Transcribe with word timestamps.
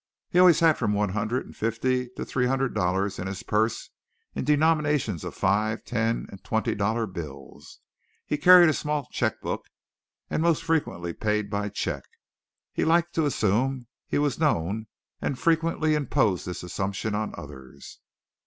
He 0.31 0.39
always 0.39 0.61
had 0.61 0.79
from 0.79 0.93
one 0.93 1.09
hundred 1.09 1.45
and 1.45 1.55
fifty 1.55 2.09
to 2.17 2.25
three 2.25 2.47
hundred 2.47 2.73
dollars 2.73 3.19
in 3.19 3.27
his 3.27 3.43
purse 3.43 3.91
in 4.33 4.43
denominations 4.43 5.23
of 5.23 5.35
five, 5.35 5.85
ten 5.85 6.25
and 6.31 6.43
twenty 6.43 6.73
dollar 6.73 7.05
bills. 7.05 7.77
He 8.25 8.39
carried 8.39 8.67
a 8.67 8.73
small 8.73 9.05
check 9.11 9.39
book 9.41 9.67
and 10.27 10.41
most 10.41 10.63
frequently 10.63 11.13
paid 11.13 11.51
by 11.51 11.69
check. 11.69 12.05
He 12.73 12.83
liked 12.83 13.13
to 13.13 13.27
assume 13.27 13.81
that 13.81 13.87
he 14.07 14.17
was 14.17 14.39
known 14.39 14.87
and 15.21 15.37
frequently 15.37 15.93
imposed 15.93 16.47
this 16.47 16.63
assumption 16.63 17.13
on 17.13 17.35
others. 17.37 17.99